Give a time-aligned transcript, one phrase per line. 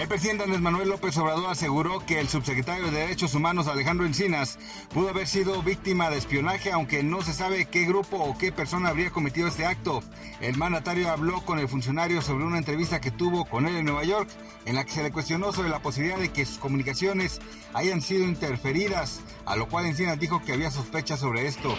[0.00, 4.58] El presidente Andrés Manuel López Obrador aseguró que el subsecretario de Derechos Humanos Alejandro Encinas
[4.94, 8.88] pudo haber sido víctima de espionaje, aunque no se sabe qué grupo o qué persona
[8.88, 10.02] habría cometido este acto.
[10.40, 14.04] El mandatario habló con el funcionario sobre una entrevista que tuvo con él en Nueva
[14.04, 14.30] York,
[14.64, 17.38] en la que se le cuestionó sobre la posibilidad de que sus comunicaciones
[17.74, 21.76] hayan sido interferidas, a lo cual Encinas dijo que había sospechas sobre esto.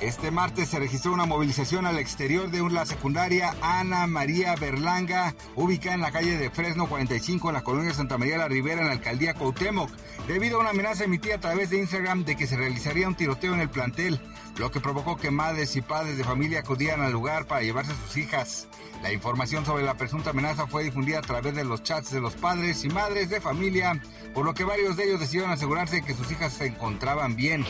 [0.00, 5.96] Este martes se registró una movilización al exterior de la secundaria Ana María Berlanga, ubicada
[5.96, 8.92] en la calle de Fresno 45 en la colonia Santa María la Ribera en la
[8.92, 9.90] alcaldía Cuauhtémoc,
[10.28, 13.52] debido a una amenaza emitida a través de Instagram de que se realizaría un tiroteo
[13.52, 14.20] en el plantel,
[14.58, 17.96] lo que provocó que madres y padres de familia acudieran al lugar para llevarse a
[17.96, 18.68] sus hijas.
[19.02, 22.34] La información sobre la presunta amenaza fue difundida a través de los chats de los
[22.34, 24.00] padres y madres de familia,
[24.34, 27.64] por lo que varios de ellos decidieron asegurarse que sus hijas se encontraban bien.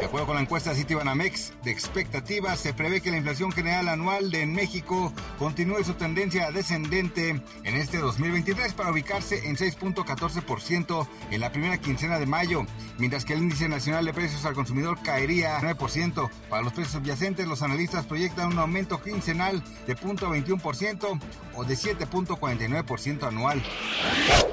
[0.00, 4.30] De acuerdo con la encuesta Citibanamex de expectativas, se prevé que la inflación general anual
[4.30, 7.30] de México continúe su tendencia descendente
[7.64, 12.64] en este 2023 para ubicarse en 6.14% en la primera quincena de mayo,
[12.98, 16.30] mientras que el índice nacional de precios al consumidor caería 9%.
[16.48, 19.94] Para los precios subyacentes, los analistas proyectan un aumento quincenal de
[20.48, 21.20] 0.21%
[21.54, 23.62] o de 7.49% anual.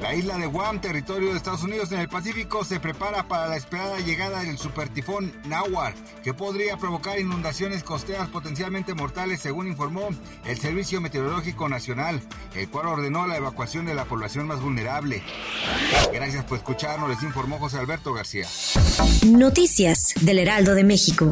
[0.02, 3.56] La isla de Guam, territorio de Estados Unidos en el Pacífico, se prepara para la
[3.56, 5.94] esperada llegada del supertifón Nawar,
[6.24, 10.10] que podría provocar inundaciones costeras potencialmente mortales, según informó
[10.46, 12.22] el Servicio Meteorológico Nacional,
[12.56, 15.24] el cual ordenó la evacuación de la población más vulnerable.
[16.14, 18.48] Gracias por escucharnos, les informó José Alberto García.
[19.26, 21.32] Noticias del Heraldo de México.